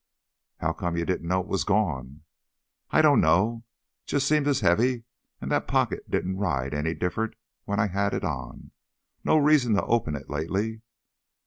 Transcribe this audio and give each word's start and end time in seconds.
"How 0.61 0.73
come 0.73 0.97
you 0.97 1.05
didn't 1.05 1.27
know 1.27 1.41
it 1.41 1.47
was 1.47 1.63
gone?" 1.63 2.23
"I 2.89 3.03
don't 3.03 3.21
know. 3.21 3.65
Seemed 4.07 4.47
just 4.47 4.63
as 4.63 4.67
heavy 4.67 5.03
and 5.39 5.51
that 5.51 5.67
pocket 5.67 6.09
didn't 6.09 6.39
ride 6.39 6.73
any 6.73 6.95
different 6.95 7.35
when 7.65 7.79
I 7.79 7.85
had 7.85 8.15
it 8.15 8.23
on. 8.23 8.71
No 9.23 9.37
reason 9.37 9.75
to 9.75 9.85
open 9.85 10.15
it 10.15 10.27
lately." 10.27 10.81